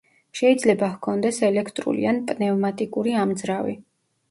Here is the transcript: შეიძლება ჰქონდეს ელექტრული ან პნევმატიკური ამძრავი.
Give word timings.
შეიძლება 0.37 0.89
ჰქონდეს 0.93 1.41
ელექტრული 1.49 2.09
ან 2.15 2.23
პნევმატიკური 2.33 3.17
ამძრავი. 3.27 3.79